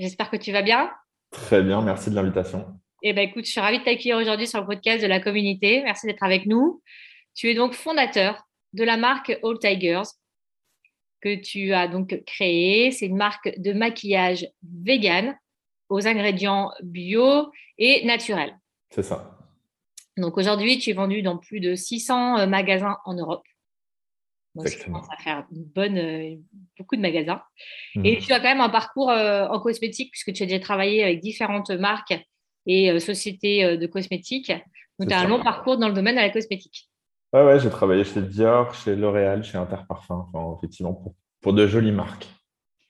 [0.00, 0.90] J'espère que tu vas bien.
[1.30, 2.66] Très bien, merci de l'invitation.
[3.02, 5.82] Eh bien, écoute, je suis ravie de t'accueillir aujourd'hui sur le podcast de la communauté.
[5.82, 6.82] Merci d'être avec nous.
[7.34, 10.08] Tu es donc fondateur de la marque All Tigers
[11.20, 12.92] que tu as donc créée.
[12.92, 15.36] C'est une marque de maquillage vegan
[15.90, 18.58] aux ingrédients bio et naturels.
[18.88, 19.38] C'est ça.
[20.16, 23.44] Donc aujourd'hui, tu es vendu dans plus de 600 euh, magasins en Europe.
[24.56, 26.36] Ça commence à faire une bonne, euh,
[26.78, 27.42] beaucoup de magasins.
[27.94, 28.04] Mhm.
[28.04, 31.04] Et tu as quand même un parcours euh, en cosmétique, puisque tu as déjà travaillé
[31.04, 32.14] avec différentes marques
[32.66, 34.52] et sociétés de cosmétiques.
[34.98, 36.90] Donc, tu as un long parcours dans le domaine de la cosmétique.
[37.32, 41.66] Ouais, ouais, j'ai travaillé chez Dior, chez L'Oréal, chez Interparfum, enfin, effectivement, pour, pour de
[41.66, 42.26] jolies marques.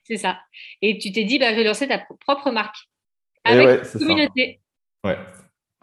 [0.03, 0.41] C'est ça.
[0.83, 2.89] Et tu t'es dit, bah, je vais lancer ta propre marque
[3.45, 4.61] avec ouais, communauté.
[5.05, 5.19] Ouais,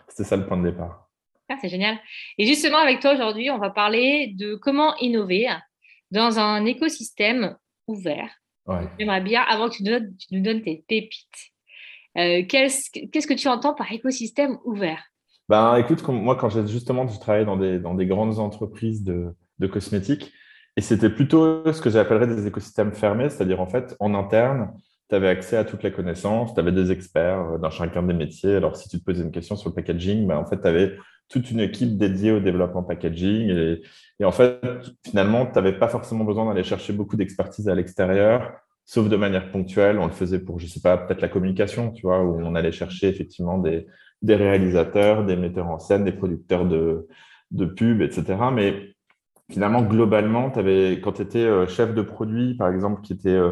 [0.10, 1.10] c'était ça le point de départ.
[1.50, 1.98] Ah, c'est génial.
[2.38, 5.48] Et justement, avec toi aujourd'hui, on va parler de comment innover
[6.12, 7.56] dans un écosystème
[7.88, 8.32] ouvert.
[9.00, 11.54] J'aimerais bien, avant que tu nous donnes, tes pépites,
[12.18, 15.04] euh, qu'est-ce, que tu entends par écosystème ouvert?
[15.48, 19.34] Ben, Écoute, moi, quand j'ai justement je travaillais dans des, dans des grandes entreprises de,
[19.60, 20.34] de cosmétiques,
[20.76, 24.74] et c'était plutôt ce que j'appellerais des écosystèmes fermés, c'est-à-dire en fait, en interne,
[25.10, 28.14] tu avais accès à toutes les connaissances, tu avais des experts euh, dans chacun des
[28.14, 28.56] métiers.
[28.56, 30.98] Alors, si tu te posais une question sur le packaging, ben, en fait, tu avais
[31.30, 33.50] toute une équipe dédiée au développement packaging.
[34.20, 34.62] Et, en fait,
[35.06, 38.52] finalement, tu n'avais pas forcément besoin d'aller chercher beaucoup d'expertise à l'extérieur,
[38.86, 40.00] sauf de manière ponctuelle.
[40.00, 42.72] On le faisait pour, je sais pas, peut-être la communication, tu vois, où on allait
[42.72, 43.88] chercher effectivement des,
[44.22, 47.08] des réalisateurs, des metteurs en scène, des producteurs de,
[47.52, 48.38] de pubs, etc.
[48.54, 48.96] Mais
[49.52, 53.52] finalement, globalement, avais, quand tu étais euh, chef de produit, par exemple, qui était euh,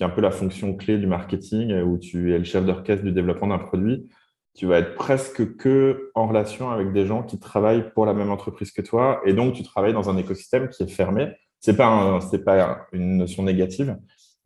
[0.00, 3.04] qui est un peu la fonction clé du marketing, où tu es le chef d'orchestre
[3.04, 4.08] du développement d'un produit,
[4.54, 8.30] tu vas être presque que en relation avec des gens qui travaillent pour la même
[8.30, 11.34] entreprise que toi, et donc tu travailles dans un écosystème qui est fermé.
[11.58, 13.94] C'est pas c'est pas une notion négative,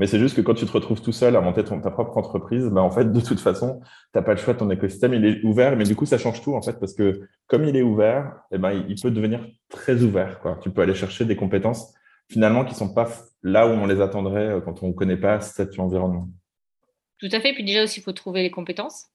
[0.00, 2.68] mais c'est juste que quand tu te retrouves tout seul à monter ta propre entreprise,
[2.70, 3.86] bah en fait de toute façon, tu
[4.16, 4.54] n'as pas le choix.
[4.54, 7.20] Ton écosystème il est ouvert, mais du coup ça change tout en fait parce que
[7.46, 10.40] comme il est ouvert, eh ben il peut devenir très ouvert.
[10.40, 10.58] Quoi.
[10.60, 11.94] Tu peux aller chercher des compétences
[12.30, 13.08] finalement qui sont pas
[13.42, 16.28] là où on les attendrait euh, quand on ne connaît pas cet environnement.
[17.18, 17.52] Tout à fait.
[17.52, 19.06] Puis déjà aussi, il faut trouver les compétences.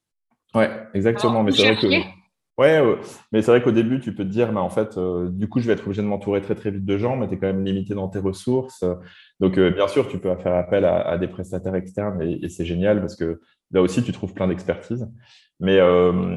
[0.54, 1.44] Ouais, exactement.
[1.44, 2.20] mais c'est vrai que.
[2.58, 2.82] Ouais,
[3.32, 5.62] mais c'est vrai qu'au début, tu peux te dire, bah, en fait, euh, du coup,
[5.62, 7.48] je vais être obligé de m'entourer très très vite de gens, mais tu es quand
[7.48, 8.84] même limité dans tes ressources.
[9.40, 13.00] Donc, euh, bien sûr, tu peux faire appel à, des prestataires externes et, c'est génial
[13.00, 13.40] parce que
[13.72, 15.10] là aussi, tu trouves plein d'expertise.
[15.62, 15.80] Mais,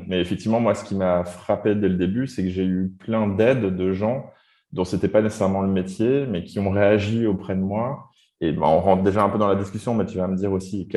[0.06, 3.26] mais effectivement, moi, ce qui m'a frappé dès le début, c'est que j'ai eu plein
[3.26, 4.26] d'aides de gens
[4.72, 8.08] dont c'était pas nécessairement le métier, mais qui ont réagi auprès de moi.
[8.40, 10.52] Et ben, on rentre déjà un peu dans la discussion, mais tu vas me dire
[10.52, 10.88] aussi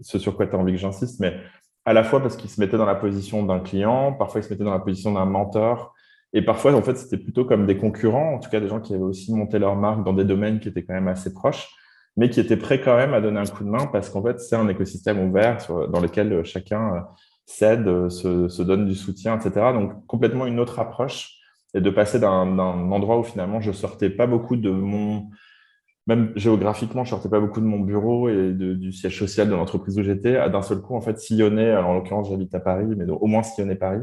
[0.00, 1.20] ce sur quoi tu as envie que j'insiste.
[1.20, 1.36] Mais
[1.84, 4.50] à la fois parce qu'ils se mettaient dans la position d'un client, parfois ils se
[4.50, 5.94] mettaient dans la position d'un mentor,
[6.34, 8.92] et parfois, en fait, c'était plutôt comme des concurrents, en tout cas des gens qui
[8.92, 11.68] avaient aussi monté leur marque dans des domaines qui étaient quand même assez proches,
[12.16, 14.40] mais qui étaient prêts quand même à donner un coup de main parce qu'en fait,
[14.40, 17.06] c'est un écosystème ouvert dans lequel chacun
[17.46, 19.72] cède, se, se donne du soutien, etc.
[19.74, 21.38] Donc, complètement une autre approche
[21.74, 25.28] et de passer d'un endroit où finalement je sortais pas beaucoup de mon,
[26.06, 29.98] même géographiquement, je sortais pas beaucoup de mon bureau et du siège social de l'entreprise
[29.98, 32.86] où j'étais, à d'un seul coup, en fait, sillonner, alors en l'occurrence, j'habite à Paris,
[32.96, 34.02] mais au moins sillonner Paris,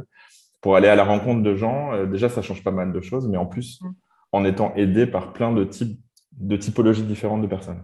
[0.62, 1.94] pour aller à la rencontre de gens.
[1.94, 3.90] Euh, déjà, ça change pas mal de choses, mais en plus, mm.
[4.32, 6.00] en étant aidé par plein de types,
[6.32, 7.84] de typologies différentes de personnes.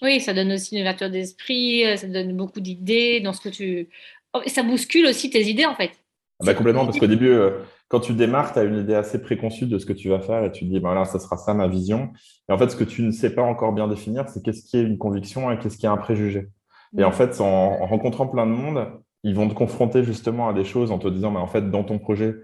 [0.00, 3.50] Oui, ça donne aussi une ouverture d'esprit, euh, ça donne beaucoup d'idées dans ce que
[3.50, 3.88] tu.
[4.32, 5.90] Oh, ça bouscule aussi tes idées, en fait.
[6.40, 7.50] Ah bah complètement, parce qu'au début, euh,
[7.92, 10.42] quand tu démarres, tu as une idée assez préconçue de ce que tu vas faire
[10.44, 12.10] et tu te dis, ben là, ça sera ça ma vision.
[12.48, 14.78] Et en fait, ce que tu ne sais pas encore bien définir, c'est qu'est-ce qui
[14.78, 16.48] est une conviction et qu'est-ce qui est un préjugé.
[16.96, 18.88] Et en fait, en, rencontrant plein de monde,
[19.24, 21.84] ils vont te confronter justement à des choses en te disant, mais en fait, dans
[21.84, 22.34] ton projet,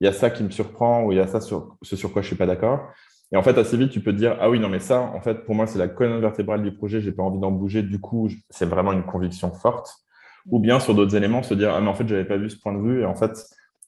[0.00, 2.12] il y a ça qui me surprend ou il y a ça sur ce sur
[2.12, 2.86] quoi je suis pas d'accord.
[3.32, 5.20] Et en fait, assez vite, tu peux te dire, ah oui, non, mais ça, en
[5.20, 7.82] fait, pour moi, c'est la colonne vertébrale du projet, j'ai pas envie d'en bouger.
[7.82, 9.96] Du coup, c'est vraiment une conviction forte
[10.46, 12.58] ou bien sur d'autres éléments se dire ah mais en fait j'avais pas vu ce
[12.58, 13.30] point de vue et en fait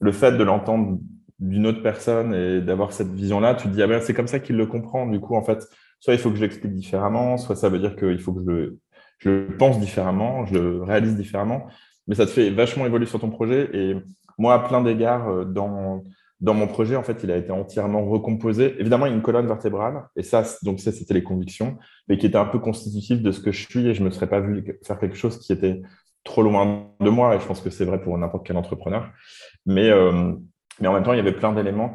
[0.01, 0.99] le fait de l'entendre
[1.39, 4.29] d'une autre personne et d'avoir cette vision là tu te dis ah ben c'est comme
[4.29, 5.07] ça qu'il le comprend.
[5.07, 5.67] Du coup en fait
[6.01, 8.79] soit il faut que je l'explique différemment soit ça veut dire qu'il faut que
[9.19, 11.67] je le, pense différemment je le réalise différemment.
[12.07, 13.71] Mais ça te fait vachement évoluer sur ton projet.
[13.73, 13.97] Et
[14.39, 16.03] moi à plein d'égards euh, dans
[16.45, 18.75] dans mon projet, en fait, il a été entièrement recomposé.
[18.79, 22.19] Évidemment, il y a une colonne vertébrale, et ça, donc ça, c'était les convictions, mais
[22.19, 24.29] qui était un peu constitutif de ce que je suis, et je ne me serais
[24.29, 25.81] pas vu faire quelque chose qui était
[26.25, 29.11] trop loin de moi, et je pense que c'est vrai pour n'importe quel entrepreneur.
[29.67, 30.33] Mais, euh,
[30.81, 31.95] mais en même temps, il y avait plein d'éléments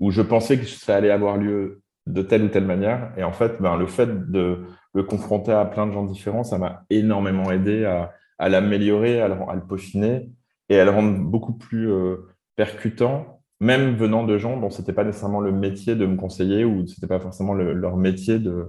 [0.00, 3.12] où je pensais que ça allait avoir lieu de telle ou telle manière.
[3.16, 4.64] Et en fait, ben, le fait de
[4.94, 9.28] le confronter à plein de gens différents, ça m'a énormément aidé à, à l'améliorer, à,
[9.28, 10.30] le peaufiner
[10.68, 12.16] et à le rendre beaucoup plus euh,
[12.56, 16.64] percutant, même venant de gens dont ce n'était pas nécessairement le métier de me conseiller
[16.64, 18.68] ou ce n'était pas forcément leur métier de,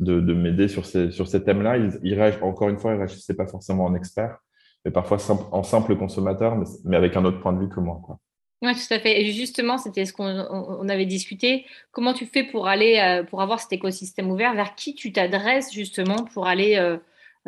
[0.00, 1.76] de, de m'aider sur ces, sur ces thèmes-là.
[2.02, 4.38] Ils, encore une fois, ils ne réagissaient pas forcément en expert,
[4.84, 5.18] mais parfois
[5.52, 8.00] en simple consommateur, mais, mais, avec un autre point de vue que moi.
[8.04, 8.18] Quoi.
[8.62, 9.22] Oui, tout à fait.
[9.22, 11.64] Et justement, c'était ce qu'on on avait discuté.
[11.92, 14.54] Comment tu fais pour aller, euh, pour avoir cet écosystème ouvert?
[14.54, 16.98] Vers qui tu t'adresses justement pour aller, euh,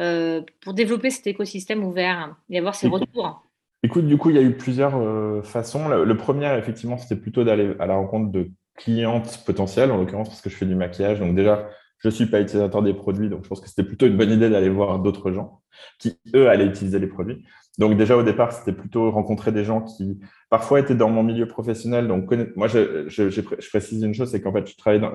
[0.00, 3.42] euh, pour développer cet écosystème ouvert et avoir ces retours?
[3.82, 5.88] Écoute, du coup, il y a eu plusieurs façons.
[5.88, 10.40] Le, premier, effectivement, c'était plutôt d'aller à la rencontre de clientes potentielles, en l'occurrence parce
[10.40, 11.18] que je fais du maquillage.
[11.18, 11.68] Donc déjà,
[12.02, 14.30] je ne suis pas utilisateur des produits, donc je pense que c'était plutôt une bonne
[14.30, 15.62] idée d'aller voir d'autres gens
[15.98, 17.44] qui, eux, allaient utiliser les produits.
[17.78, 20.18] Donc déjà au départ, c'était plutôt rencontrer des gens qui
[20.50, 22.08] parfois étaient dans mon milieu professionnel.
[22.08, 24.66] Donc moi, je, précise une chose, c'est qu'en fait,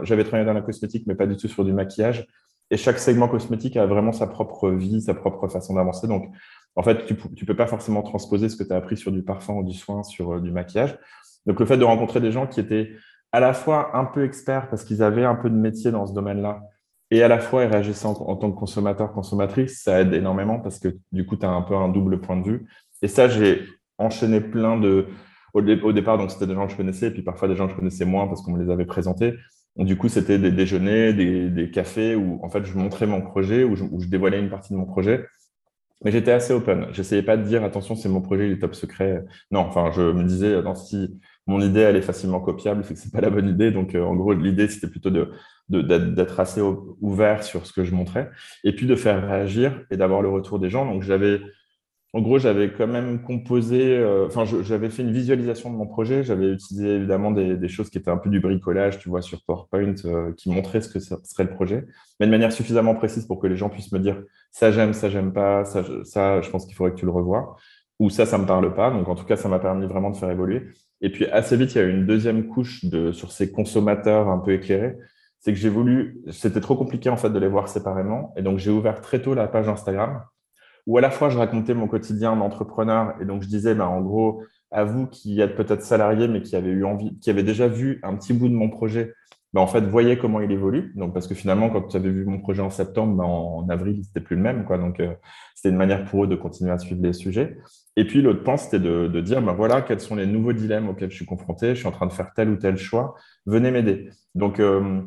[0.03, 2.25] j'avais travaillé dans la cosmétique, mais pas du tout sur du maquillage.
[2.71, 6.07] Et chaque segment cosmétique a vraiment sa propre vie, sa propre façon d'avancer.
[6.07, 6.33] Donc
[6.75, 9.23] en fait, tu ne peux pas forcément transposer ce que tu as appris sur du
[9.23, 10.97] parfum ou du soin sur euh, du maquillage.
[11.45, 12.91] Donc le fait de rencontrer des gens qui étaient
[13.31, 16.13] à la fois un peu experts parce qu'ils avaient un peu de métier dans ce
[16.13, 16.61] domaine-là,
[17.11, 20.79] et à la fois ils réagissaient en, tant que consommateur, consommatrice, ça aide énormément parce
[20.79, 22.67] que du coup, tu as un peu un double point de vue.
[23.01, 23.63] Et ça, j'ai
[23.97, 25.07] enchaîné plein de.
[25.53, 27.71] Au, départ, donc c'était des gens que je connaissais, et puis parfois des gens que
[27.71, 29.33] je connaissais moins parce qu'on me les avait présentés.
[29.75, 33.75] du coup, c'était des déjeuners, des, cafés où en fait je montrais mon projet, où
[33.75, 35.25] je, dévoilais une partie de mon projet.
[36.03, 36.87] Mais j'étais assez open.
[36.91, 39.25] J'essayais pas de dire attention, c'est mon projet, il est top secret.
[39.49, 43.11] Non, enfin, je me disais, si mon idée elle est facilement copiable, c'est que c'est
[43.11, 43.71] pas la bonne idée.
[43.71, 45.31] Donc, euh, en gros, l'idée c'était plutôt de
[45.69, 48.29] d'être assez ouvert sur ce que je montrais
[48.63, 50.85] et puis de faire réagir et d'avoir le retour des gens.
[50.85, 51.41] Donc, j'avais,
[52.13, 56.23] en gros, j'avais quand même composé, euh, enfin, j'avais fait une visualisation de mon projet.
[56.23, 59.95] J'avais utilisé évidemment des, choses qui étaient un peu du bricolage, tu vois, sur PowerPoint,
[60.05, 61.85] euh, qui montraient ce que serait le projet,
[62.19, 64.21] mais de manière suffisamment précise pour que les gens puissent me dire
[64.51, 67.57] ça j'aime, ça j'aime pas, ça, ça je pense qu'il faudrait que tu le revoies
[67.99, 68.91] ou ça, ça me parle pas.
[68.91, 70.67] Donc, en tout cas, ça m'a permis vraiment de faire évoluer.
[71.01, 74.29] Et puis, assez vite, il y a eu une deuxième couche de, sur ces consommateurs
[74.29, 74.95] un peu éclairés
[75.47, 78.57] c'est que j'ai voulu, c'était trop compliqué en fait de les voir séparément, et donc
[78.57, 80.23] j'ai ouvert très tôt la page Instagram
[80.87, 84.01] où à la fois je racontais mon quotidien d'entrepreneur, et donc je disais, ben, en
[84.01, 87.69] gros, à vous qui êtes peut-être salarié mais qui avez eu envie, qui avez déjà
[87.69, 89.13] vu un petit bout de mon projet,
[89.53, 90.91] ben, en fait, voyez comment il évolue.
[90.95, 94.03] Donc, parce que finalement, quand tu avais vu mon projet en septembre, ben, en, avril,
[94.03, 94.77] c'était plus le même, quoi.
[94.77, 95.13] Donc, euh,
[95.55, 97.57] c'était une manière pour eux de continuer à suivre les sujets.
[97.95, 101.09] Et puis, l'autre point, c'était de, dire, ben voilà, quels sont les nouveaux dilemmes auxquels
[101.09, 101.69] je suis confronté.
[101.69, 103.15] Je suis en train de faire tel ou tel choix.
[103.45, 104.09] Venez m'aider.
[104.35, 105.01] Donc, euh,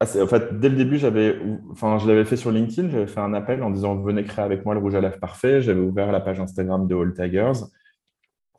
[0.00, 1.38] ah, en fait, dès le début, j'avais,
[1.70, 4.64] enfin, je l'avais fait sur LinkedIn, j'avais fait un appel en disant venez créer avec
[4.64, 5.62] moi le rouge à lèvres parfait.
[5.62, 7.64] J'avais ouvert la page Instagram de All Tigers.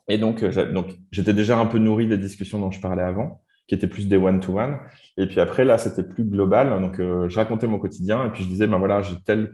[0.08, 0.50] Et donc, euh,
[1.10, 4.16] j'étais déjà un peu nourri des discussions dont je parlais avant, qui étaient plus des
[4.16, 4.78] one-to-one.
[5.16, 6.80] Et puis après, là, c'était plus global.
[6.80, 9.52] Donc, euh, je racontais mon quotidien et puis je disais, ben voilà, j'ai tel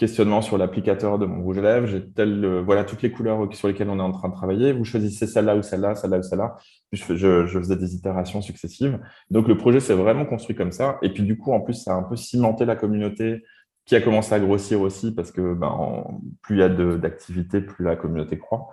[0.00, 3.54] questionnement sur l'applicateur de mon rouge à lèvres, j'ai tel, euh, voilà, toutes les couleurs
[3.54, 4.72] sur lesquelles on est en train de travailler.
[4.72, 6.56] Vous choisissez celle-là ou celle-là, celle-là ou celle-là.
[6.92, 8.98] Je, je, faisais des itérations successives.
[9.30, 10.98] Donc, le projet s'est vraiment construit comme ça.
[11.02, 13.44] Et puis, du coup, en plus, ça a un peu cimenté la communauté
[13.84, 16.02] qui a commencé à grossir aussi parce que ben,
[16.40, 18.68] plus il y a d'activités, plus la communauté croît.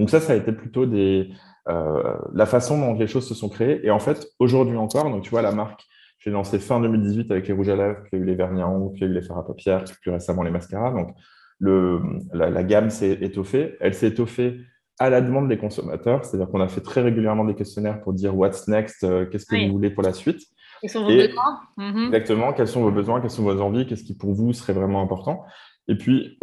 [0.00, 1.30] Donc, ça, ça a été plutôt des,
[1.68, 3.86] euh, la façon dont les choses se sont créées.
[3.86, 5.84] Et en fait, aujourd'hui encore, donc tu vois, la marque
[6.24, 8.34] j'ai lancé fin 2018 avec les rouges à lèvres, puis il y a eu les
[8.36, 10.44] vernis en haut, puis il y a eu les fers à paupières, puis plus récemment
[10.44, 10.92] les mascaras.
[10.92, 11.16] Donc,
[11.58, 12.00] le,
[12.32, 13.76] la, gamme s'est étoffée.
[13.80, 14.60] Elle s'est étoffée
[14.98, 18.36] à la demande des consommateurs, c'est-à-dire qu'on a fait très régulièrement des questionnaires pour dire
[18.36, 20.40] what's next, euh, qu'est-ce que vous voulez pour la suite.
[20.80, 21.60] Quels sont vos besoins?
[21.76, 22.06] Mhm.
[22.06, 25.02] Exactement, quels sont vos besoins, quelles sont vos envies, qu'est-ce qui pour vous serait vraiment
[25.02, 25.44] important?
[25.88, 26.38] Et puis,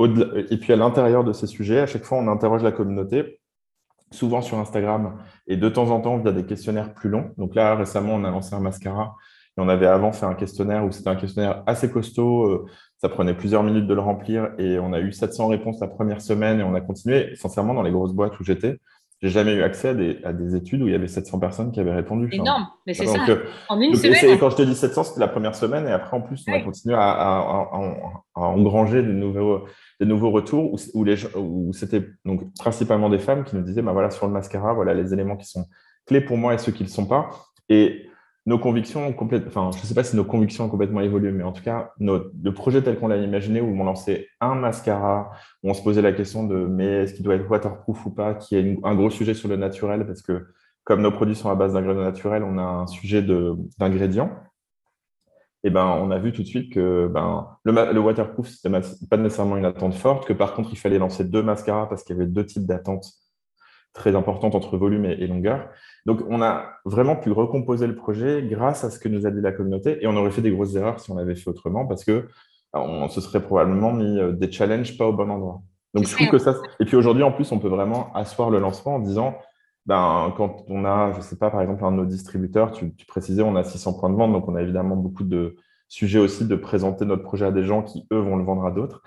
[0.49, 3.39] et puis à l'intérieur de ces sujets, à chaque fois, on interroge la communauté,
[4.11, 7.31] souvent sur Instagram, et de temps en temps via des questionnaires plus longs.
[7.37, 9.15] Donc là, récemment, on a lancé un mascara
[9.59, 12.45] on avait avant fait un questionnaire où c'était un questionnaire assez costaud.
[12.45, 12.65] Euh,
[12.97, 16.21] ça prenait plusieurs minutes de le remplir et on a eu 700 réponses la première
[16.21, 17.35] semaine et on a continué.
[17.35, 18.79] Sincèrement, dans les grosses boîtes où j'étais,
[19.21, 19.89] j'ai jamais eu accès
[20.23, 22.29] à des, études où il y avait 700 personnes qui avaient répondu.
[22.31, 23.25] Énorme, mais c'est ça.
[23.27, 24.25] Euh, en une semaine.
[24.25, 26.53] Et quand je te dis 700, c'était la première semaine et après, en plus, on
[26.53, 27.67] a continué à,
[28.35, 29.65] engranger de nouveaux,
[29.99, 30.77] des nouveaux retours où,
[31.35, 34.93] où c'était donc principalement des femmes qui nous disaient, bah voilà, sur le mascara, voilà
[34.93, 35.65] les éléments qui sont
[36.05, 37.29] clés pour moi et ceux qui ne le sont pas.
[37.67, 38.08] Et
[38.49, 41.43] nos convictions complètement, enfin, je ne sais pas si nos convictions ont complètement évolué, mais
[41.43, 45.69] en tout cas, le projet tel qu'on l'a imaginé, où on lançait un mascara, où
[45.69, 48.55] on se posait la question de mais est-ce qu'il doit être waterproof ou pas, qui
[48.55, 50.47] est un gros sujet sur le naturel, parce que
[50.83, 53.23] comme nos produits sont à base d'ingrédients naturels, on a un sujet
[53.77, 54.31] d'ingrédients.
[55.63, 58.71] et ben, on a vu tout de suite que ben, le, le waterproof, c'était
[59.11, 62.15] pas nécessairement une attente forte, que par contre, il fallait lancer deux mascaras parce qu'il
[62.15, 63.13] y avait deux types d'attentes
[63.93, 65.69] très importantes entre volume et, longueur.
[66.05, 69.41] Donc, on a vraiment pu recomposer le projet grâce à ce que nous a dit
[69.41, 72.03] la communauté, et on aurait fait des grosses erreurs si on avait fait autrement, parce
[72.03, 72.27] que
[72.73, 75.61] on se serait probablement mis euh, des challenges pas au bon endroit.
[75.95, 76.55] Donc, je trouve que ça.
[76.79, 79.35] Et puis aujourd'hui, en plus, on peut vraiment asseoir le lancement en disant
[79.89, 83.41] ben, quand on a, je sais pas, par exemple, un de nos distributeurs, tu, précisais,
[83.41, 85.55] on a 600 points de vente, donc on a évidemment beaucoup de
[85.87, 88.71] sujets aussi de présenter notre projet à des gens qui, eux, vont le vendre à
[88.71, 89.01] d'autres.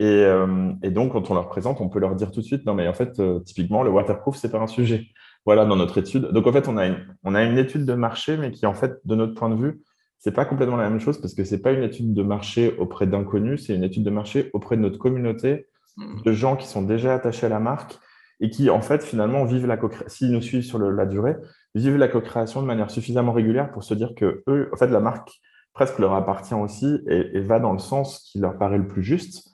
[0.00, 2.74] Et, euh, donc, quand on leur présente, on peut leur dire tout de suite, non,
[2.74, 5.06] mais en fait, euh, typiquement, le waterproof, c'est pas un sujet.
[5.44, 6.26] Voilà, dans notre étude.
[6.26, 8.74] Donc, en fait, on a, une, on a une étude de marché, mais qui, en
[8.74, 9.80] fait, de notre point de vue,
[10.18, 13.06] c'est pas complètement la même chose parce que c'est pas une étude de marché auprès
[13.06, 16.22] d'inconnus, c'est une étude de marché auprès de notre communauté, mmh.
[16.24, 17.98] de gens qui sont déjà attachés à la marque
[18.40, 21.36] et qui, en fait, finalement, vivent la s'ils nous suivent sur la durée,
[21.74, 25.00] vivent la co-création de manière suffisamment régulière pour se dire que eux, en fait, la
[25.00, 25.40] marque
[25.72, 29.48] presque leur appartient aussi et, va dans le sens qui leur paraît le plus juste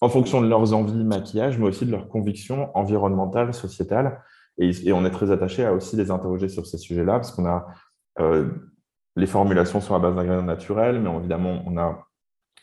[0.00, 4.22] en fonction de leurs envies maquillage, mais aussi de leurs convictions environnementales, sociétales.
[4.58, 7.66] Et, on est très attaché à aussi les interroger sur ces sujets-là, parce qu'on a
[8.20, 8.48] euh,
[9.16, 11.98] les formulations sont à base d'ingrédients naturels, mais évidemment, on n'a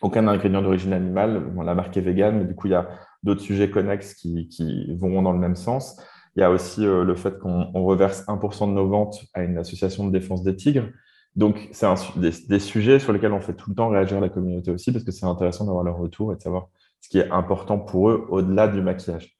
[0.01, 1.43] aucun ingrédient d'origine animale.
[1.63, 2.89] la marque est végane, mais du coup, il y a
[3.23, 5.99] d'autres sujets connexes qui, vont dans le même sens.
[6.35, 9.57] Il y a aussi euh, le fait qu'on reverse 1% de nos ventes à une
[9.57, 10.89] association de défense des tigres.
[11.35, 11.87] Donc, c'est
[12.17, 15.03] des, des, sujets sur lesquels on fait tout le temps réagir la communauté aussi, parce
[15.03, 16.67] que c'est intéressant d'avoir leur retour et de savoir
[17.05, 19.37] ce qui est important pour eux au-delà du maquillage.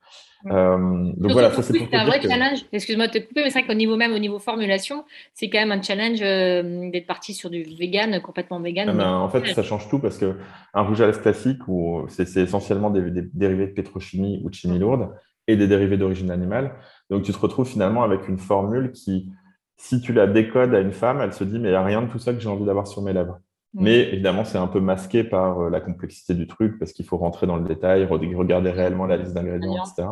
[0.51, 0.77] Euh,
[1.17, 2.59] donc voilà, ça c'est un vrai challenge.
[2.71, 5.03] Excuse-moi de te couper, mais c'est vrai qu'au niveau même, au niveau formulation,
[5.33, 8.95] c'est quand même un challenge euh, d'être parti sur du vegan, complètement vegan.
[8.99, 10.35] Ah, en fait, ça change tout parce que
[10.75, 11.61] un rouge à lèvres classique,
[12.09, 13.01] c'est essentiellement des,
[13.33, 15.09] dérivés de pétrochimie ou de chimie lourde
[15.47, 16.75] et des dérivés d'origine animale.
[17.09, 19.31] Donc tu te retrouves finalement avec une formule qui,
[19.77, 22.03] si tu la décodes à une femme, elle se dit mais il n'y a rien
[22.03, 23.39] de tout ça que j'ai envie d'avoir sur mes lèvres.
[23.75, 23.83] Mm.
[23.83, 27.17] Mais évidemment, c'est un peu masqué par euh, la complexité du truc parce qu'il faut
[27.17, 30.07] rentrer dans le détail, regarder réellement la liste d'ingrédients, etc.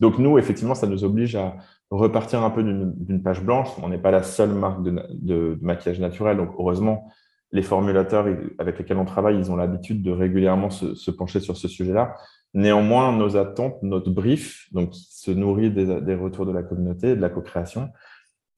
[0.00, 1.56] Donc nous, effectivement, ça nous oblige à
[1.90, 3.68] repartir un peu d'une page blanche.
[3.82, 7.08] On n'est pas la seule marque de, maquillage naturel, donc heureusement,
[7.52, 8.26] les formulateurs
[8.58, 12.14] avec lesquels on travaille, ils ont l'habitude de régulièrement se, pencher sur ce sujet-là.
[12.54, 17.20] Néanmoins, nos attentes, notre brief, donc qui se nourrit des, retours de la communauté, de
[17.20, 17.90] la co-création,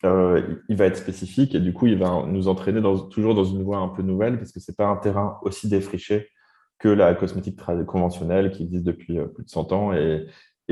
[0.04, 3.78] il va être spécifique et du coup, il va nous entraîner toujours dans une voie
[3.78, 6.28] un peu nouvelle parce que c'est pas un terrain aussi défriché
[6.78, 10.26] que la cosmétique conventionnelle qui existe depuis euh, plus de 100 ans et,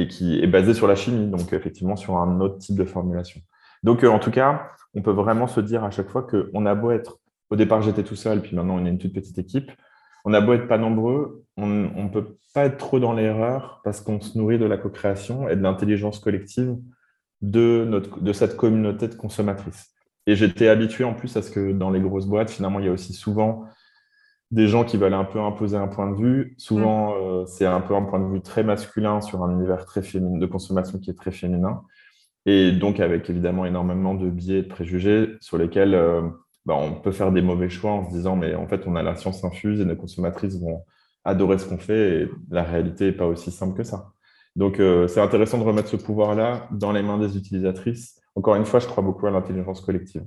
[0.09, 3.41] qui est basée sur la chimie, donc effectivement sur un autre type de formulation.
[3.83, 6.75] Donc, euh, en tout cas, on peut vraiment se dire à chaque fois qu'on a
[6.75, 7.19] beau être,
[7.49, 9.73] au départ j'étais tout seul, puis maintenant on est une toute petite équipe,
[10.27, 14.03] on a beau être pas nombreux, on ne peut pas être trop dans l'erreur parce
[14.03, 16.77] qu'on se nourrit de la co-création et de l'intelligence collective
[17.47, 19.91] de, notre, de cette communauté de consommatrices.
[20.27, 22.89] Et j'étais habitué en plus à ce que dans les grosses boîtes, finalement, il y
[22.89, 23.65] a aussi souvent
[24.51, 26.55] des gens qui veulent un peu imposer un point de vue.
[26.59, 27.19] Souvent, mm.
[27.23, 30.39] euh, c'est un peu un point de vue très masculin sur un univers très féminin,
[30.39, 31.83] de consommation qui est très féminin.
[32.45, 36.23] Et donc, avec évidemment énormément de biais et de préjugés sur lesquels euh,
[36.65, 39.03] bah, on peut faire des mauvais choix en se disant, mais en fait, on a
[39.03, 40.85] la science infuse et nos consommatrices vont
[41.25, 42.23] adorer ce qu'on fait.
[42.23, 44.13] Et la réalité n'est pas aussi simple que ça.
[44.57, 48.19] Donc, euh, c'est intéressant de remettre ce pouvoir-là dans les mains des utilisatrices.
[48.35, 50.25] Encore une fois, je crois beaucoup à l'intelligence collective.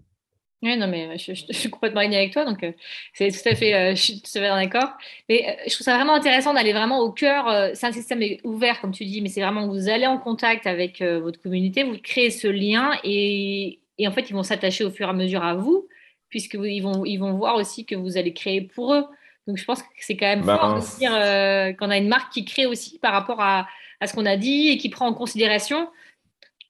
[0.62, 2.74] Oui, non, mais je, suis complètement alignée avec toi, donc euh,
[3.14, 4.90] c'est tout à fait, euh, je suis tout à fait d'accord.
[5.30, 7.72] Mais je trouve ça vraiment intéressant d'aller vraiment au cœur.
[7.74, 11.02] c'est un système ouvert, comme tu dis, mais c'est vraiment vous allez en contact avec
[11.02, 15.08] votre communauté, vous créez ce lien et, et en fait, ils vont s'attacher au fur
[15.08, 15.88] et à mesure à vous,
[16.28, 19.06] puisqu'ils vont, ils vont voir aussi que vous allez créer pour eux.
[19.48, 22.34] Donc, je pense que c'est quand même ben, fort de dire qu'on a une marque
[22.34, 23.66] qui crée aussi par rapport à,
[24.00, 25.90] à ce qu'on a dit et qui prend en considération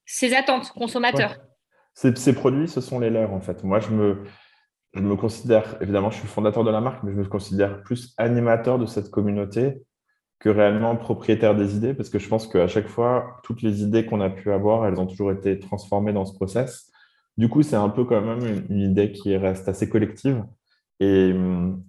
[0.05, 1.37] ses attentes consommateurs.
[1.93, 3.63] Ces, produits, ce sont les leurs en fait.
[3.63, 4.23] Moi, je me,
[4.93, 8.13] je me considère, évidemment, je suis fondateur de la marque, mais je me considère plus
[8.17, 9.81] animateur de cette communauté
[10.39, 14.05] que réellement propriétaire des idées, parce que je pense qu'à chaque fois, toutes les idées
[14.05, 16.89] qu'on a pu avoir, elles ont toujours été transformées dans ce process.
[17.37, 20.43] Du coup, c'est un peu quand même une idée qui reste assez collective.
[21.01, 21.33] Et,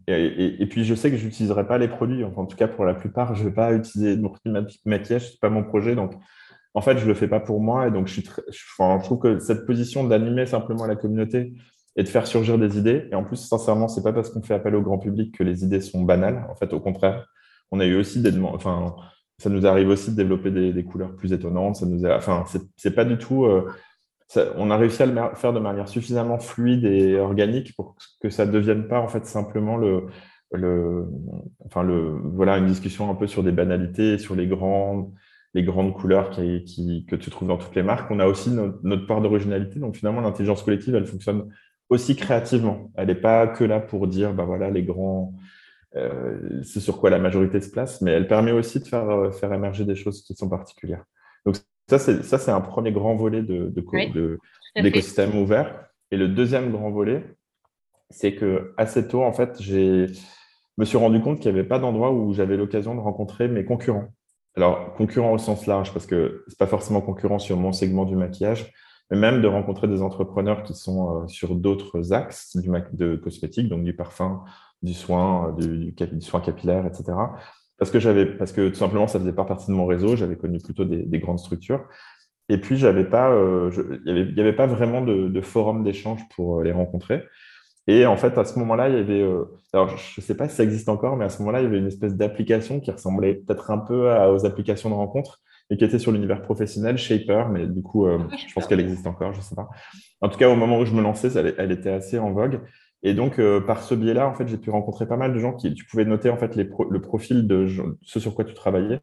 [0.06, 2.24] et, puis, je sais que je n'utiliserai pas les produits.
[2.24, 4.32] en tout cas, pour la plupart, je ne vais pas utiliser mon
[4.84, 5.26] maquillage.
[5.26, 5.96] Ce n'est pas mon projet.
[5.96, 6.12] Donc,
[6.74, 7.88] en fait, je ne le fais pas pour moi.
[7.88, 11.52] Et donc, je, suis je, trouve que cette position d'animer simplement la communauté
[11.96, 14.42] et de faire surgir des idées, et en plus, sincèrement, ce n'est pas parce qu'on
[14.42, 16.46] fait appel au grand public que les idées sont banales.
[16.48, 17.26] En fait, au contraire,
[17.72, 18.54] on a eu aussi des demandes.
[18.54, 18.94] Enfin,
[19.38, 21.76] ça nous arrive aussi de développer des, couleurs plus étonnantes.
[21.76, 22.44] Ça nous enfin,
[22.76, 23.44] c'est pas du tout.
[23.44, 23.68] Euh,
[24.56, 28.46] on a réussi à le faire de manière suffisamment fluide et organique pour que ça
[28.46, 30.06] ne devienne pas en fait simplement le,
[30.52, 35.10] voilà, une discussion un peu sur des banalités, sur les grandes,
[35.54, 38.10] les grandes couleurs que tu trouves dans toutes les marques.
[38.10, 39.80] On a aussi notre, part d'originalité.
[39.80, 41.48] Donc finalement, l'intelligence collective, elle fonctionne
[41.88, 42.92] aussi créativement.
[42.94, 45.34] Elle n'est pas que là pour dire, bah les grands,
[45.96, 49.30] euh, c'est sur quoi la majorité se place, mais elle permet aussi de faire, euh,
[49.32, 51.04] faire émerger des choses qui sont particulières.
[51.98, 53.80] Ça, c'est, un premier grand volet de,
[55.42, 55.86] ouvert.
[56.10, 57.24] Et le deuxième grand volet,
[58.10, 60.06] c'est que assez tôt, en fait, j'ai
[60.80, 63.64] me suis rendu compte qu'il n'y avait pas d'endroit où j'avais l'occasion de rencontrer mes
[63.64, 64.08] concurrents.
[64.56, 68.04] Alors, concurrents au sens large, parce que ce n'est pas forcément concurrent sur mon segment
[68.04, 68.72] du maquillage,
[69.10, 73.68] mais même de rencontrer des entrepreneurs qui sont euh, sur d'autres axes du de cosmétiques,
[73.68, 74.42] donc du parfum,
[74.82, 77.12] du soin, euh, du, du, soin capillaire, etc.
[77.80, 80.14] Parce que j'avais, parce que tout simplement, ça faisait pas partie de mon réseau.
[80.14, 81.84] J'avais connu plutôt des, grandes structures.
[82.48, 83.70] Et puis, j'avais pas, euh,
[84.06, 87.24] avait, pas vraiment de, de forum d'échange pour les rencontrer.
[87.88, 89.28] Et en fait, à ce moment-là, il y avait,
[89.72, 91.66] alors je ne sais pas si ça existe encore, mais à ce moment-là, il y
[91.66, 95.84] avait une espèce d'application qui ressemblait peut-être un peu aux applications de rencontre, et qui
[95.84, 98.18] était sur l'univers professionnel, Shaper, mais du coup, euh,
[98.48, 99.68] je pense qu'elle existe encore, je ne sais pas.
[100.20, 102.60] En tout cas, au moment où je me lançais, elle, était assez en vogue.
[103.02, 105.54] Et donc, euh, par ce biais-là, en fait, j'ai pu rencontrer pas mal de gens
[105.54, 107.66] qui, tu pouvais noter en fait le profil de
[108.02, 109.00] ce sur quoi tu travaillais.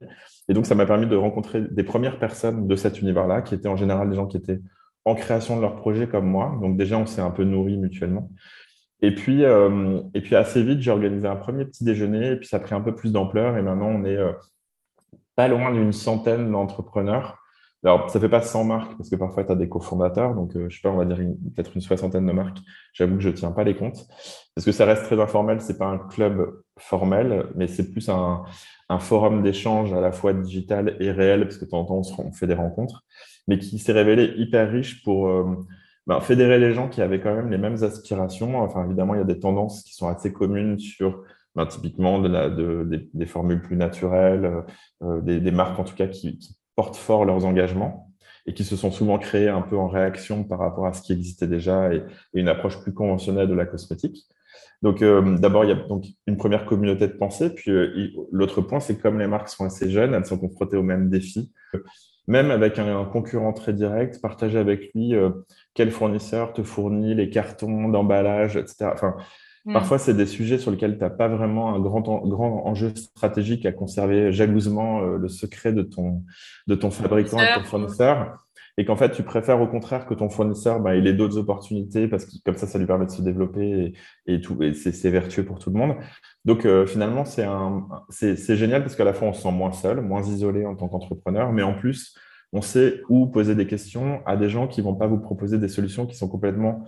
[0.49, 3.67] Et donc, ça m'a permis de rencontrer des premières personnes de cet univers-là, qui étaient
[3.67, 4.59] en général des gens qui étaient
[5.05, 6.57] en création de leur projet comme moi.
[6.61, 8.29] Donc, déjà, on s'est un peu nourris mutuellement.
[9.01, 12.47] Et puis, euh, et puis assez vite, j'ai organisé un premier petit déjeuner, et puis
[12.47, 13.57] ça a pris un peu plus d'ampleur.
[13.57, 14.19] Et maintenant, on est
[15.35, 17.37] pas loin d'une centaine d'entrepreneurs.
[17.83, 20.67] Alors, ça fait pas 100 marques parce que parfois tu as des cofondateurs, donc euh,
[20.67, 22.57] je sais pas, on va dire peut-être une soixantaine de marques.
[22.93, 24.07] J'avoue que je tiens pas les comptes
[24.55, 25.61] parce que ça reste très informel.
[25.61, 28.43] C'est pas un club formel, mais c'est plus un,
[28.99, 32.31] forum d'échange à la fois digital et réel parce que de temps en temps on,
[32.31, 33.03] fait des rencontres,
[33.47, 35.45] mais qui s'est révélé hyper riche pour euh,
[36.07, 38.59] ben, fédérer les gens qui avaient quand même les mêmes aspirations.
[38.59, 41.23] Enfin, évidemment, il y a des tendances qui sont assez communes sur
[41.55, 44.63] ben, typiquement des, formules plus naturelles,
[45.03, 46.39] euh, des, marques en tout cas qui,
[46.77, 48.13] portent fort leurs engagements
[48.45, 51.11] et qui se sont souvent créées un peu en réaction par rapport à ce qui
[51.11, 52.03] existait déjà et,
[52.33, 54.25] une approche plus conventionnelle de la cosmétique.
[54.83, 57.53] Donc, euh, d'abord, il y a donc une première communauté de pensée.
[57.53, 60.77] Puis, euh, l'autre point, c'est que comme les marques sont assez jeunes, elles sont confrontées
[60.77, 61.51] aux mêmes défis.
[62.27, 65.13] Même avec un, concurrent très direct, partager avec lui
[65.73, 68.91] quel fournisseur te fournit les cartons d'emballage, etc.
[69.67, 69.73] Mm.
[69.73, 73.65] Parfois, c'est des sujets sur lesquels tu n'as pas vraiment un grand, grand enjeu stratégique
[73.65, 76.23] à conserver jalousement euh, le secret de ton,
[76.67, 78.39] de ton fabricant et de ton fournisseur.
[78.77, 82.07] Et qu'en fait, tu préfères au contraire que ton fournisseur, bah, il ait d'autres opportunités
[82.07, 83.93] parce que comme ça, ça lui permet de se développer
[84.27, 85.95] et, et tout, et c'est vertueux pour tout le monde.
[86.45, 90.21] Donc, euh, finalement, c'est génial parce qu'à la fois, on se sent moins seul, moins
[90.21, 92.15] isolé en tant qu'entrepreneur, mais en plus,
[92.53, 95.67] on sait où poser des questions à des gens qui vont pas vous proposer des
[95.67, 96.85] solutions qui sont complètement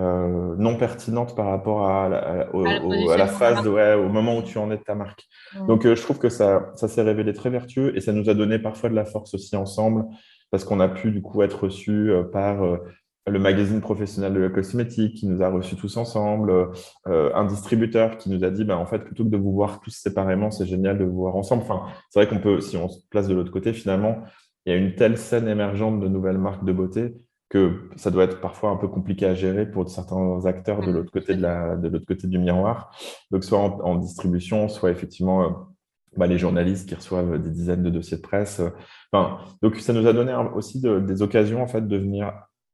[0.00, 4.82] euh, non pertinente par rapport à, la phase, au moment où tu en es de
[4.82, 5.24] ta marque.
[5.68, 8.34] Donc, euh, je trouve que ça, ça s'est révélé très vertueux et ça nous a
[8.34, 10.04] donné parfois de la force aussi ensemble
[10.50, 12.56] parce qu'on a pu du coup être reçu euh, par
[13.26, 16.70] le magazine professionnel de la cosmétique qui nous a reçus tous ensemble,
[17.06, 19.92] un distributeur qui nous a dit, bah, en fait, plutôt que de vous voir tous
[19.92, 21.62] séparément, c'est génial de vous voir ensemble.
[21.62, 24.24] Enfin, c'est vrai qu'on peut, si on se place de l'autre côté, finalement,
[24.66, 27.14] il y a une telle scène émergente de nouvelles marques de beauté
[27.48, 30.94] que ça doit être parfois un peu compliqué à gérer pour certains acteurs de mm.
[30.94, 32.90] l'autre côté, de, la, de l'autre côté du miroir.
[33.30, 35.48] Donc, soit en, distribution, soit effectivement euh,
[36.16, 38.60] bah, les journalistes qui reçoivent des dizaines de dossiers de presse.
[39.12, 42.32] Enfin, donc, ça nous a donné aussi des occasions en fait, de venir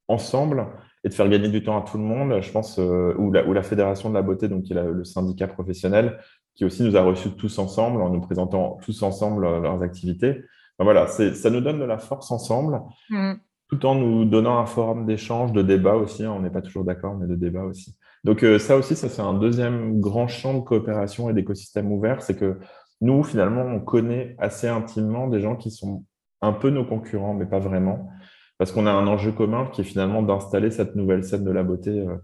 [0.08, 0.66] ensemble
[1.04, 2.40] et de faire gagner du temps à tout le monde.
[2.40, 5.04] Je pense, euh, ou, la, ou la Fédération de la beauté, donc qui est le
[5.04, 6.20] syndicat professionnel,
[6.54, 10.42] qui aussi nous a reçus tous ensemble en nous présentant tous ensemble leurs activités.
[10.78, 12.80] voilà, ça nous donne de la force ensemble.
[13.08, 13.34] Mm
[13.70, 16.24] tout en nous donnant un forum d'échange, de débat aussi.
[16.24, 16.32] Hein.
[16.36, 17.96] on n'est pas toujours d'accord, mais de débat aussi.
[18.24, 22.20] Donc euh, ça aussi, ça c'est un deuxième grand champ de coopération et d'écosystème ouvert,
[22.22, 22.58] c'est que
[23.00, 26.04] nous, finalement, on connaît assez intimement des gens qui sont
[26.42, 28.10] un peu nos concurrents, mais pas vraiment,
[28.58, 31.62] parce qu'on a un enjeu commun qui est finalement d'installer cette nouvelle scène de la
[31.62, 32.16] beauté euh,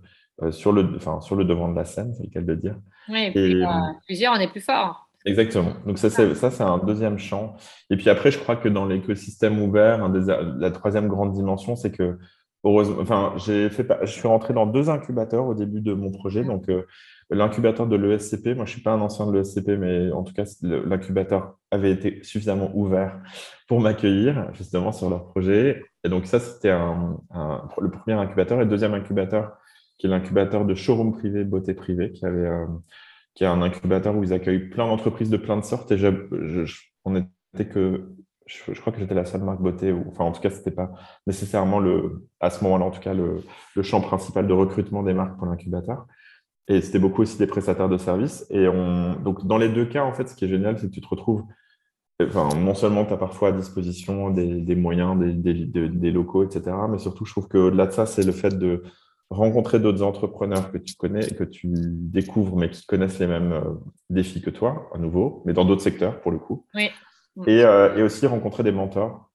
[0.42, 2.56] euh, sur, le, enfin, sur le devant de la scène, c'est le cas de le
[2.56, 2.76] dire.
[3.08, 3.64] Oui, et,
[4.06, 5.05] plusieurs, on est plus fort.
[5.26, 5.72] Exactement.
[5.84, 7.56] Donc ça, c'est, ça, c'est un deuxième champ.
[7.90, 12.16] Et puis après, je crois que dans l'écosystème ouvert, la troisième grande dimension, c'est que
[12.62, 16.44] heureusement, enfin, j'ai fait, je suis rentré dans deux incubateurs au début de mon projet.
[16.44, 16.84] Donc euh,
[17.28, 20.44] l'incubateur de l'ESCP, moi je suis pas un ancien de l'ESCP, mais en tout cas
[20.62, 23.20] l'incubateur avait été suffisamment ouvert
[23.66, 25.82] pour m'accueillir justement sur leur projet.
[26.04, 27.18] Et donc ça, c'était un,
[27.80, 28.60] le premier incubateur.
[28.60, 29.56] Et le deuxième incubateur,
[29.98, 32.66] qui est l'incubateur de showroom privé, beauté privée, qui avait euh,
[33.36, 35.92] qui est un incubateur où ils accueillent plein d'entreprises de plein de sortes.
[35.92, 36.08] Et je,
[37.04, 38.08] on était que,
[38.46, 40.90] je, crois que j'étais la seule marque beauté, ou, enfin en tout cas, c'était pas
[41.26, 43.42] nécessairement le, à ce moment-là, en tout cas, le,
[43.76, 46.06] le, champ principal de recrutement des marques pour l'incubateur.
[46.66, 48.46] Et c'était beaucoup aussi des prestataires de services.
[48.48, 50.94] Et on, donc, dans les deux cas, en fait, ce qui est génial, c'est que
[50.94, 51.44] tu te retrouves,
[52.22, 56.74] enfin, non seulement tu as parfois à disposition des, moyens, des, des, des, locaux, etc.,
[56.88, 58.82] mais surtout, je trouve qu'au-delà de ça, c'est le fait de
[59.30, 63.60] rencontrer d'autres entrepreneurs que tu connais et que tu découvres, mais qui connaissent les mêmes
[64.08, 66.64] défis que toi, à nouveau, mais dans d'autres secteurs pour le coup.
[66.74, 66.90] Oui.
[67.46, 69.30] Et, et, aussi rencontrer des mentors.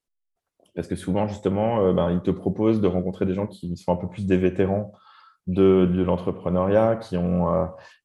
[0.73, 3.97] Parce que souvent, justement, ben, ils te proposent de rencontrer des gens qui sont un
[3.97, 4.93] peu plus des vétérans
[5.45, 7.47] de, de l'entrepreneuriat, qui ont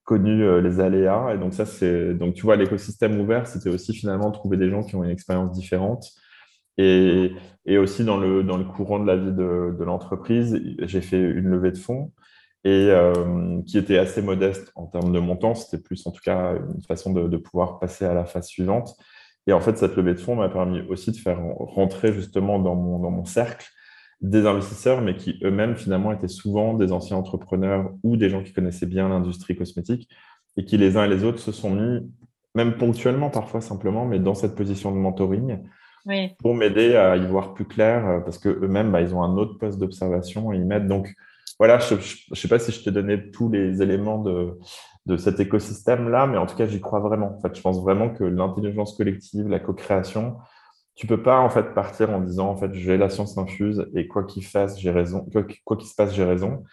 [0.07, 1.35] connu euh, les aléas.
[1.35, 2.14] Et donc, ça, c'est.
[2.14, 5.53] Donc, tu vois, l'écosystème ouvert, c'était aussi finalement trouver des gens qui ont une expérience
[5.53, 6.07] différente.
[6.79, 7.33] Et,
[7.79, 11.49] aussi, dans le, dans le courant de la vie de, de l'entreprise, j'ai fait une
[11.49, 12.12] levée de fonds
[12.65, 15.55] et euh, qui était assez modeste en termes de montant.
[15.55, 18.97] C'était plus, en tout cas, une façon de, de, pouvoir passer à la phase suivante.
[19.47, 22.75] Et en fait, cette levée de fonds m'a permis aussi de faire rentrer justement dans
[22.75, 23.69] mon, dans mon cercle
[24.21, 28.53] des investisseurs, mais qui eux-mêmes finalement étaient souvent des anciens entrepreneurs ou des gens qui
[28.53, 30.09] connaissaient bien l'industrie cosmétique
[30.57, 32.01] et qui les uns et les autres se sont mis,
[32.55, 35.59] même ponctuellement parfois simplement, mais dans cette position de mentoring
[36.40, 39.37] pour m'aider à y voir plus clair euh, parce que eux-mêmes, bah, ils ont un
[39.37, 40.88] autre poste d'observation et ils m'aident.
[40.88, 41.12] Donc
[41.59, 44.59] voilà, je ne sais pas si je t'ai donné tous les éléments de,
[45.07, 47.37] de cet écosystème-là, mais en tout cas, j'y crois vraiment.
[47.37, 50.37] En fait, je pense vraiment que l'intelligence collective, la co-création,
[50.97, 54.09] tu peux pas en fait partir en disant en fait j'ai la science infuse et
[54.09, 54.83] quoi qu'il fasse
[55.64, 56.64] quoi qu'il se passe j'ai raison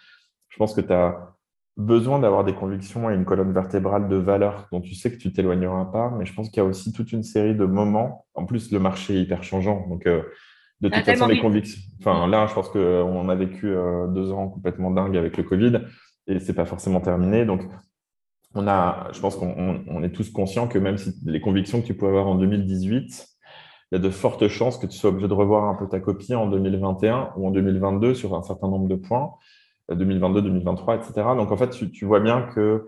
[0.48, 1.33] je pense que tu as
[1.76, 5.32] besoin d'avoir des convictions et une colonne vertébrale de valeurs dont tu sais que tu
[5.32, 8.26] t'éloigneras pas mais je pense qu'il y a aussi toute une série de moments.
[8.34, 10.22] En plus le marché est hyper changeant donc euh,
[10.80, 14.48] de toute façon les convictions enfin là je pense qu'on a vécu euh, deux ans
[14.48, 15.80] complètement dingues avec le Covid
[16.26, 17.62] et c'est pas forcément terminé donc
[18.54, 21.94] on a je pense qu'on est tous conscients que même si les convictions que tu
[21.94, 23.34] pouvais avoir en 2018
[23.94, 26.00] il y a de fortes chances que tu sois obligé de revoir un peu ta
[26.00, 29.34] copie en 2021 ou en 2022 sur un certain nombre de points,
[29.90, 31.12] 2022, 2023, etc.
[31.36, 32.86] Donc, en fait, tu, vois bien que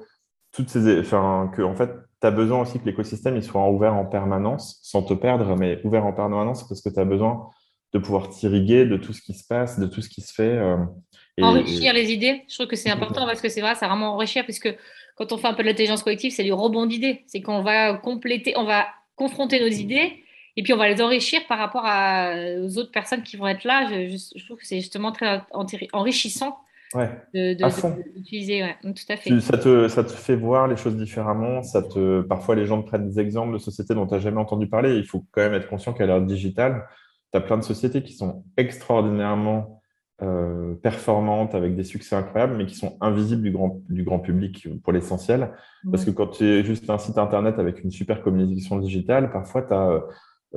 [0.52, 3.94] toutes ces, enfin, que, en fait, tu as besoin aussi que l'écosystème il soit ouvert
[3.94, 7.48] en permanence, sans te perdre, mais ouvert en permanence parce que tu as besoin
[7.92, 10.56] de pouvoir t'irriguer de tout ce qui se passe, de tout ce qui se fait.
[10.56, 10.76] Euh,
[11.40, 14.44] enrichir les idées, je trouve que c'est important parce que c'est vrai, ça vraiment enrichir,
[14.44, 14.74] puisque
[15.16, 17.24] quand on fait un peu de l'intelligence collective, c'est du rebond d'idées.
[17.26, 20.22] C'est qu'on va compléter, on va confronter nos idées
[20.56, 22.32] et puis on va les enrichir par rapport à,
[22.62, 23.88] aux autres personnes qui vont être là.
[23.88, 25.42] Je, trouve que c'est justement très
[25.92, 26.58] enrichissant
[26.96, 27.54] ouais,
[28.14, 28.62] d'utiliser.
[28.62, 29.40] Ouais, tout à fait.
[29.40, 31.62] Ça te, ça te fait voir les choses différemment.
[31.62, 34.40] Ça te, parfois, les gens te prennent des exemples de sociétés dont tu n'as jamais
[34.40, 34.96] entendu parler.
[34.96, 36.86] Il faut quand même être conscient qu'à l'heure digitale,
[37.32, 39.80] tu as plein de sociétés qui sont extraordinairement
[40.22, 44.66] euh, performantes, avec des succès incroyables, mais qui sont invisibles du grand, du grand public
[44.82, 45.50] pour l'essentiel.
[45.90, 49.62] Parce que quand tu es juste un site internet avec une super communication digitale, parfois
[49.62, 50.02] tu as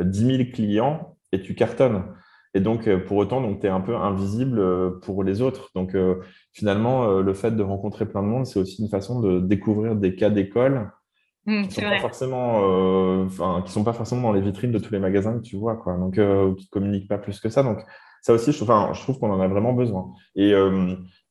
[0.02, 2.04] 10 000 clients et tu cartonnes.
[2.56, 5.70] Et donc, euh, pour autant, tu es un peu invisible euh, pour les autres.
[5.76, 6.16] Donc, euh,
[6.52, 10.16] finalement, le fait de rencontrer plein de monde, c'est aussi une façon de découvrir des
[10.16, 10.92] cas d'école
[11.46, 14.92] mmh, qui ne sont, pas forcément, qui sont pas forcément dans les vitrines de tous
[14.92, 15.96] les magasins que tu vois, quoi.
[15.98, 17.62] Donc, qui ne communiquent pas plus que ça.
[17.62, 17.80] Donc,
[18.22, 20.14] ça aussi, je, enfin, je trouve qu'on en a vraiment besoin.
[20.36, 20.54] Et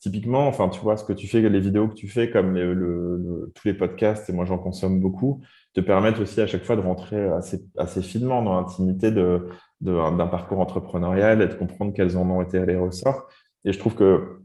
[0.00, 3.52] typiquement, enfin, tu vois, ce que tu fais, les vidéos que tu fais, comme le,
[3.54, 5.42] tous les podcasts, et moi j'en consomme beaucoup,
[5.74, 9.42] te permettent aussi à chaque fois de rentrer assez, assez finement dans l'intimité d'un
[9.80, 13.28] de, parcours entrepreneurial et de comprendre quels en ont été les ressorts.
[13.64, 14.40] Et je trouve que,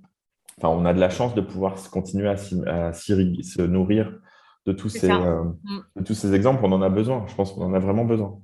[0.58, 2.36] enfin, on a de la chance de pouvoir continuer à,
[2.68, 4.12] à se nourrir
[4.66, 5.82] de tous, ces, euh, mm.
[5.98, 6.62] de tous ces exemples.
[6.64, 7.26] On en a besoin.
[7.28, 8.40] Je pense qu'on en a vraiment besoin.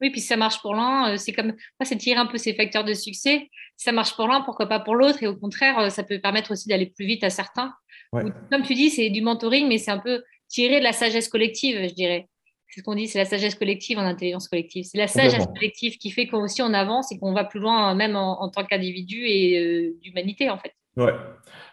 [0.00, 2.54] Oui, puis si ça marche pour l'un, euh, c'est comme c'est tirer un peu ces
[2.54, 3.48] facteurs de succès.
[3.76, 6.18] Si ça marche pour l'un, pourquoi pas pour l'autre Et au contraire, euh, ça peut
[6.20, 7.72] permettre aussi d'aller plus vite à certains.
[8.12, 11.88] Comme tu dis, c'est du mentoring, mais c'est un peu tirer de la sagesse collective,
[11.88, 12.28] je dirais.
[12.68, 14.84] C'est ce qu'on dit, c'est la sagesse collective en intelligence collective.
[14.84, 18.16] C'est la sagesse collective qui fait qu'aussi on avance et qu'on va plus loin, même
[18.16, 20.72] en, tant qu'individu et euh, d'humanité, en fait.
[20.96, 21.14] Ouais.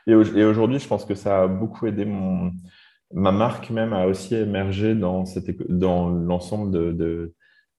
[0.08, 2.52] Et, aujourd'hui, je pense que ça a beaucoup aidé mon,
[3.14, 5.24] ma marque même à aussi émerger dans,
[5.70, 7.34] dans l'ensemble de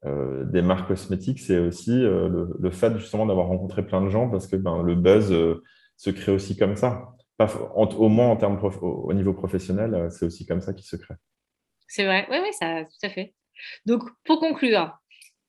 [0.07, 4.29] euh, des marques cosmétiques, c'est aussi euh, le, fait justement d'avoir rencontré plein de gens
[4.29, 5.63] parce que ben, le buzz euh,
[5.97, 7.15] se crée aussi comme ça.
[7.39, 11.15] Pas, au moins en termes au, niveau professionnel, c'est aussi comme ça qu'il se crée.
[11.89, 13.35] C'est vrai, oui, oui, ça, tout à fait.
[13.87, 14.97] Donc, pour conclure,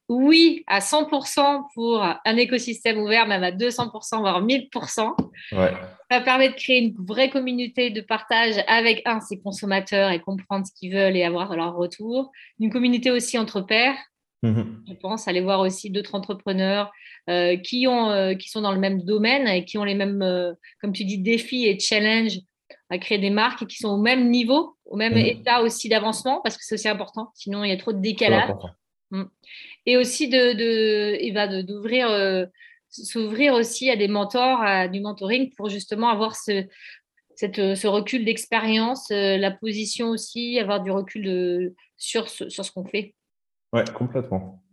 [0.08, 5.16] oui à 100% pour un écosystème ouvert, même à 200%, voire 1000%.
[5.52, 5.74] Ouais.
[6.10, 10.66] Ça permet de créer une vraie communauté de partage avec, un, ses consommateurs et comprendre
[10.66, 12.32] ce qu'ils veulent et avoir leur retour.
[12.60, 13.98] Une communauté aussi entre pairs,
[14.46, 14.84] Mhm.
[14.88, 16.92] Je pense aller voir aussi d'autres entrepreneurs
[17.30, 20.22] euh, qui, ont, euh, qui sont dans le même domaine et qui ont les mêmes,
[20.22, 22.40] euh, comme tu dis, défis et challenges
[22.92, 25.26] à créer des marques et qui sont au même niveau, au même mhm.
[25.26, 27.32] état aussi d'avancement, parce que c'est aussi important.
[27.34, 28.52] Sinon, il y a trop de décalage.
[29.10, 29.24] Mm.
[29.88, 32.48] Et aussi de, de, va d'ouvrir,
[32.90, 36.66] s'ouvrir aussi à des mentors, à du mentoring pour justement avoir ce,
[37.36, 42.86] cette, ce recul d'expérience, la position aussi, avoir du recul de, sur, sur ce qu'on
[42.86, 43.15] fait.
[43.76, 44.64] Ouais, complètement.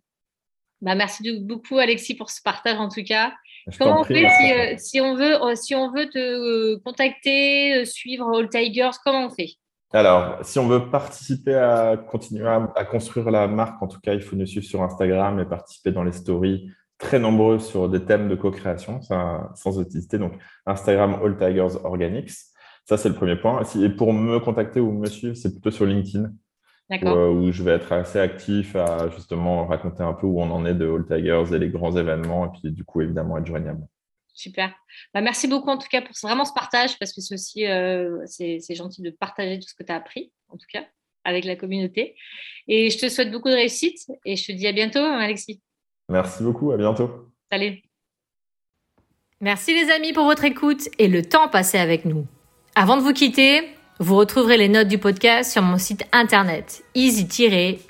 [0.81, 3.33] Bah, merci beaucoup, Alexis, pour ce partage en tout cas.
[3.79, 9.27] Comment on fait si, on veut, si on veut te contacter, suivre All Tigers Comment
[9.27, 9.51] on fait?
[9.93, 14.23] Alors, si on veut participer à continuer à, construire la marque, en tout cas, il
[14.23, 18.29] faut nous suivre sur Instagram et participer dans les stories très nombreux sur des thèmes
[18.29, 20.19] de co-création, sans hésiter.
[20.19, 20.33] Donc,
[20.65, 22.31] Instagram All Tigers Organics.
[22.85, 23.62] Ça, c'est le premier point.
[23.81, 26.31] Et pour me contacter ou me suivre, c'est plutôt sur LinkedIn.
[27.01, 30.51] Où, euh, où, je vais être assez actif à justement raconter un peu où on
[30.51, 33.47] en est de All Tigers et les grands événements, et puis du coup, évidemment, être
[33.47, 33.87] joignable.
[34.35, 34.75] Super.
[35.13, 38.19] Bah, merci beaucoup en tout cas pour vraiment ce partage parce que c'est aussi euh,
[38.27, 40.85] c'est gentil de partager tout ce que tu as appris, en tout cas,
[41.25, 42.17] avec la communauté.
[42.69, 45.61] Et je te souhaite beaucoup de réussite et je te dis à bientôt, Alexis.
[46.09, 47.33] Merci beaucoup, à bientôt.
[47.51, 47.83] Salut.
[49.41, 52.27] Merci les amis pour votre écoute et le temps passé avec nous.
[52.75, 53.63] Avant de vous quitter,
[53.99, 57.85] vous retrouverez les notes du podcast sur mon site internet easy-cos.com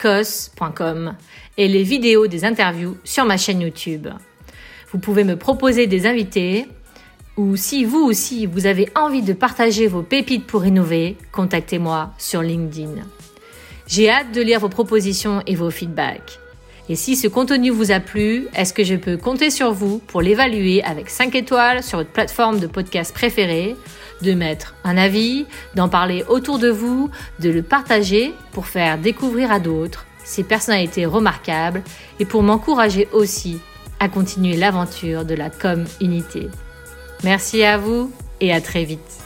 [1.56, 4.08] et les vidéos des interviews sur ma chaîne YouTube.
[4.90, 6.66] Vous pouvez me proposer des invités
[7.36, 12.42] ou si vous aussi vous avez envie de partager vos pépites pour innover, contactez-moi sur
[12.42, 12.96] LinkedIn.
[13.86, 16.40] J'ai hâte de lire vos propositions et vos feedbacks.
[16.88, 20.20] Et si ce contenu vous a plu, est-ce que je peux compter sur vous pour
[20.20, 23.76] l'évaluer avec 5 étoiles sur votre plateforme de podcast préférée,
[24.22, 29.52] de mettre un avis, d'en parler autour de vous, de le partager pour faire découvrir
[29.52, 31.82] à d'autres ces personnalités remarquables
[32.20, 33.58] et pour m'encourager aussi
[34.00, 36.48] à continuer l'aventure de la com unité.
[37.24, 39.21] Merci à vous et à très vite.